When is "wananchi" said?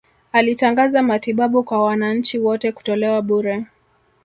1.83-2.39